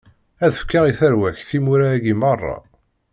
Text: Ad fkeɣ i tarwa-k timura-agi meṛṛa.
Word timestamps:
Ad 0.45 0.53
fkeɣ 0.59 0.83
i 0.87 0.93
tarwa-k 0.99 1.39
timura-agi 1.47 2.13
meṛṛa. 2.21 2.57